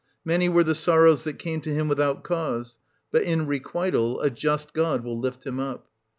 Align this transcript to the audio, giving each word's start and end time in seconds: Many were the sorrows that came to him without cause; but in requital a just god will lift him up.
Many 0.25 0.49
were 0.49 0.63
the 0.63 0.73
sorrows 0.73 1.25
that 1.25 1.37
came 1.37 1.61
to 1.61 1.69
him 1.71 1.87
without 1.87 2.23
cause; 2.23 2.79
but 3.11 3.21
in 3.21 3.45
requital 3.45 4.19
a 4.21 4.31
just 4.31 4.73
god 4.73 5.03
will 5.03 5.19
lift 5.19 5.45
him 5.45 5.59
up. 5.59 5.91